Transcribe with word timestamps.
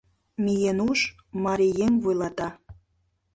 Миен 0.43 0.79
уж 0.89 0.99
Марий 1.43 1.75
еҥ 1.85 1.93
вуйлата; 2.03 2.49